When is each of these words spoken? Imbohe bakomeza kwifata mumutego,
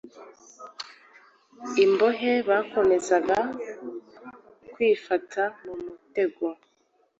Imbohe 1.83 2.31
bakomeza 2.49 3.15
kwifata 4.73 5.43
mumutego, 5.63 6.45